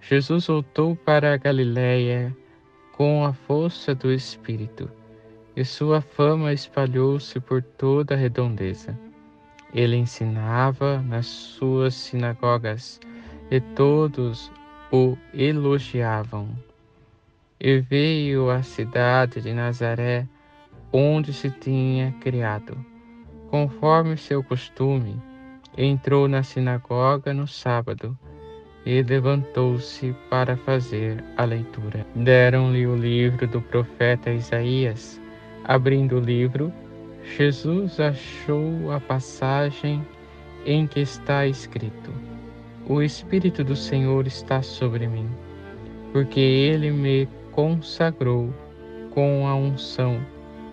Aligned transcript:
Jesus 0.00 0.46
voltou 0.46 0.96
para 0.96 1.34
a 1.34 1.36
Galiléia 1.36 2.34
com 2.92 3.24
a 3.24 3.32
força 3.32 3.94
do 3.94 4.12
Espírito, 4.12 4.90
e 5.54 5.64
sua 5.64 6.00
fama 6.00 6.52
espalhou-se 6.52 7.38
por 7.40 7.62
toda 7.62 8.14
a 8.14 8.16
redondeza. 8.16 8.98
Ele 9.74 9.96
ensinava 9.96 11.02
nas 11.02 11.26
suas 11.26 11.94
sinagogas, 11.94 13.00
e 13.50 13.60
todos 13.60 14.50
o 14.90 15.16
elogiavam. 15.34 16.48
E 17.60 17.80
veio 17.80 18.50
à 18.50 18.62
cidade 18.62 19.40
de 19.42 19.52
Nazaré, 19.52 20.26
onde 20.92 21.32
se 21.32 21.50
tinha 21.50 22.12
criado. 22.20 22.76
Conforme 23.50 24.16
seu 24.16 24.42
costume, 24.42 25.20
entrou 25.76 26.28
na 26.28 26.42
sinagoga 26.42 27.34
no 27.34 27.46
sábado 27.46 28.18
e 28.88 29.02
levantou-se 29.02 30.16
para 30.30 30.56
fazer 30.56 31.22
a 31.36 31.44
leitura. 31.44 32.06
Deram-lhe 32.14 32.86
o 32.86 32.96
livro 32.96 33.46
do 33.46 33.60
profeta 33.60 34.30
Isaías. 34.30 35.20
Abrindo 35.62 36.16
o 36.16 36.20
livro, 36.20 36.72
Jesus 37.36 38.00
achou 38.00 38.90
a 38.90 38.98
passagem 38.98 40.02
em 40.64 40.86
que 40.86 41.00
está 41.00 41.46
escrito: 41.46 42.10
O 42.88 43.02
Espírito 43.02 43.62
do 43.62 43.76
Senhor 43.76 44.26
está 44.26 44.62
sobre 44.62 45.06
mim, 45.06 45.28
porque 46.10 46.40
ele 46.40 46.90
me 46.90 47.28
consagrou 47.52 48.48
com 49.10 49.46
a 49.46 49.54
unção 49.54 50.18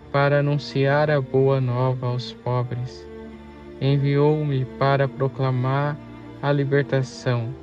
para 0.09 0.39
anunciar 0.39 1.11
a 1.11 1.19
boa 1.19 1.59
nova 1.59 2.07
aos 2.07 2.31
pobres. 2.31 3.05
Enviou-me 3.81 4.63
para 4.79 5.05
proclamar 5.05 5.97
a 6.41 6.49
libertação 6.53 7.53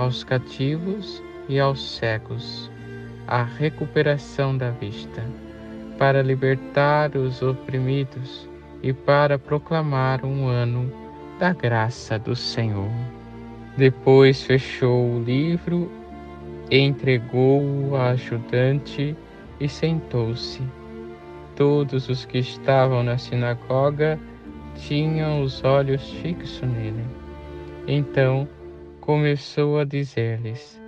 aos 0.00 0.24
cativos 0.24 1.22
e 1.46 1.60
aos 1.60 1.96
cegos, 1.96 2.70
a 3.26 3.42
recuperação 3.42 4.56
da 4.56 4.70
vista, 4.70 5.22
para 5.98 6.22
libertar 6.22 7.14
os 7.14 7.42
oprimidos 7.42 8.48
e 8.82 8.94
para 8.94 9.38
proclamar 9.38 10.24
um 10.24 10.46
ano 10.48 10.90
da 11.38 11.52
graça 11.52 12.18
do 12.18 12.34
Senhor. 12.34 12.90
Depois 13.76 14.42
fechou 14.42 15.16
o 15.16 15.22
livro, 15.22 15.92
entregou-o 16.70 17.94
à 17.94 18.12
ajudante 18.12 19.14
e 19.60 19.68
sentou-se. 19.68 20.62
Todos 21.54 22.08
os 22.08 22.24
que 22.24 22.38
estavam 22.38 23.02
na 23.02 23.18
sinagoga 23.18 24.18
tinham 24.76 25.42
os 25.42 25.62
olhos 25.62 26.10
fixos 26.22 26.66
nele. 26.66 27.04
Então, 27.86 28.48
começou 29.00 29.78
a 29.78 29.84
dizer-lhes: 29.84 30.80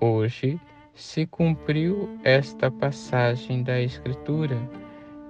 Hoje 0.00 0.60
se 0.94 1.26
cumpriu 1.26 2.08
esta 2.24 2.70
passagem 2.70 3.62
da 3.62 3.80
Escritura 3.80 4.58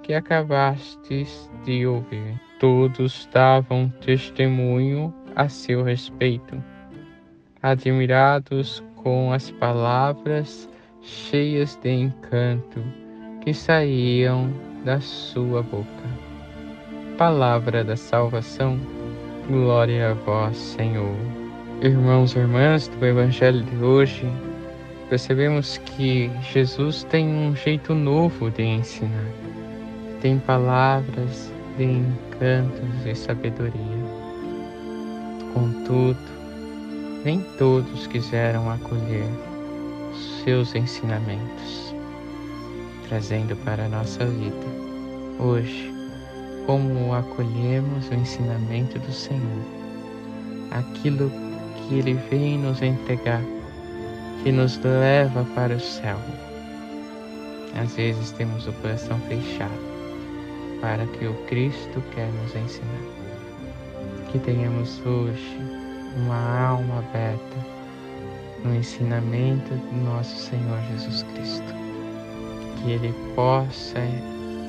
que 0.02 0.14
acabastes 0.14 1.50
de 1.64 1.86
ouvir. 1.86 2.40
Todos 2.58 3.28
davam 3.32 3.88
testemunho 4.04 5.14
a 5.34 5.48
seu 5.48 5.82
respeito, 5.82 6.62
admirados 7.62 8.82
com 8.96 9.32
as 9.32 9.50
palavras 9.50 10.69
cheias 11.00 11.76
de 11.76 11.90
encanto 11.90 12.82
que 13.42 13.54
saíam 13.54 14.52
da 14.84 15.00
sua 15.00 15.62
boca. 15.62 15.86
Palavra 17.16 17.84
da 17.84 17.96
salvação, 17.96 18.78
glória 19.46 20.10
a 20.10 20.14
vós, 20.14 20.56
Senhor. 20.56 21.50
Irmãos 21.82 22.36
e 22.36 22.38
irmãs 22.38 22.88
do 22.88 23.06
Evangelho 23.06 23.62
de 23.62 23.76
hoje, 23.82 24.30
percebemos 25.08 25.78
que 25.78 26.30
Jesus 26.52 27.04
tem 27.04 27.26
um 27.26 27.56
jeito 27.56 27.94
novo 27.94 28.50
de 28.50 28.62
ensinar. 28.62 29.32
Tem 30.20 30.38
palavras 30.40 31.50
de 31.78 31.84
encantos 31.84 33.06
e 33.06 33.14
sabedoria. 33.14 33.72
Contudo, 35.54 36.19
nem 37.24 37.40
todos 37.56 38.06
quiseram 38.08 38.70
acolher 38.70 39.24
seus 40.44 40.74
ensinamentos, 40.74 41.94
trazendo 43.08 43.56
para 43.64 43.86
a 43.86 43.88
nossa 43.88 44.26
vida 44.26 44.66
hoje 45.38 45.90
como 46.66 47.14
acolhemos 47.14 48.06
o 48.10 48.14
ensinamento 48.14 48.98
do 48.98 49.12
Senhor, 49.12 49.64
aquilo 50.72 51.30
que 51.30 51.50
Ele 51.98 52.14
vem 52.30 52.58
nos 52.58 52.80
entregar, 52.82 53.42
que 54.42 54.52
nos 54.52 54.78
leva 54.78 55.44
para 55.54 55.74
o 55.74 55.80
céu. 55.80 56.18
Às 57.80 57.94
vezes 57.94 58.30
temos 58.32 58.66
o 58.66 58.72
coração 58.74 59.18
fechado 59.28 59.90
para 60.80 61.06
que 61.06 61.26
o 61.26 61.34
Cristo 61.46 62.02
quer 62.14 62.28
nos 62.32 62.54
ensinar. 62.54 63.02
Que 64.30 64.38
tenhamos 64.38 65.00
hoje 65.04 65.58
uma 66.16 66.68
alma 66.68 66.98
aberta 66.98 67.56
no 68.64 68.74
ensinamento 68.74 69.74
do 69.74 70.04
nosso 70.04 70.36
Senhor 70.36 70.78
Jesus 70.92 71.24
Cristo. 71.34 71.74
Que 72.76 72.92
Ele 72.92 73.14
possa 73.34 74.00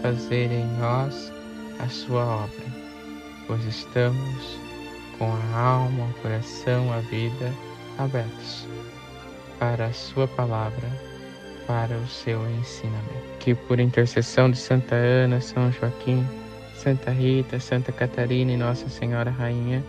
fazer 0.02 0.52
em 0.52 0.66
nós 0.80 1.32
a 1.80 1.88
sua 1.88 2.26
obra, 2.26 2.66
pois 3.48 3.64
estamos 3.66 4.61
com 5.22 5.32
a 5.32 5.60
alma, 5.60 6.06
o 6.06 6.22
coração, 6.24 6.92
a 6.92 7.00
vida 7.02 7.54
abertos 8.00 8.68
para 9.60 9.86
a 9.86 9.94
Sua 9.94 10.28
palavra, 10.28 10.90
para 11.68 11.96
o 11.96 12.08
seu 12.08 12.40
ensinamento. 12.50 13.38
Que 13.40 13.54
por 13.54 13.80
intercessão 13.80 14.50
de 14.50 14.58
Santa 14.58 14.96
Ana, 14.96 15.40
São 15.40 15.72
Joaquim, 15.72 16.26
Santa 16.76 17.12
Rita, 17.12 17.60
Santa 17.60 17.92
Catarina 17.92 18.52
e 18.52 18.58
Nossa 18.58 18.90
Senhora 18.90 19.30
Rainha, 19.30 19.84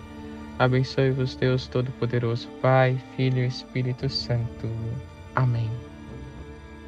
abençoe-vos 0.59 1.35
Deus 1.35 1.67
Todo-Poderoso, 1.67 2.47
Pai, 2.61 3.03
Filho 3.17 3.39
e 3.39 3.47
Espírito 3.47 4.11
Santo. 4.11 4.69
Amém. 5.35 5.71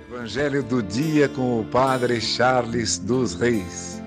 Evangelho 0.06 0.62
do 0.62 0.82
dia 0.82 1.30
com 1.30 1.60
o 1.60 1.64
Padre 1.64 2.20
Charles 2.20 2.98
dos 2.98 3.32
Reis. 3.32 4.02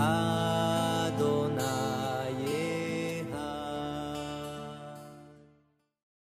I 0.00 0.29